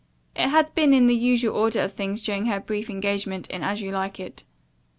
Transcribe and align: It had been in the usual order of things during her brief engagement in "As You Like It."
It 0.35 0.49
had 0.49 0.73
been 0.73 0.95
in 0.95 1.05
the 1.05 1.15
usual 1.15 1.55
order 1.55 1.79
of 1.81 1.93
things 1.93 2.23
during 2.23 2.47
her 2.47 2.59
brief 2.59 2.89
engagement 2.89 3.47
in 3.51 3.61
"As 3.61 3.83
You 3.83 3.91
Like 3.91 4.19
It." 4.19 4.45